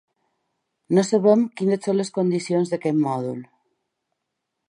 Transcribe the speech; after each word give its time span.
No 0.97 1.03
sabem 1.09 1.43
quines 1.59 1.85
són 1.89 1.99
les 2.01 2.11
condicions 2.17 2.73
d’aquest 2.73 2.99
mòdul. 3.05 3.47